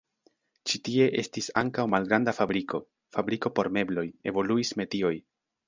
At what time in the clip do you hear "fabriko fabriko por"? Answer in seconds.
2.39-3.73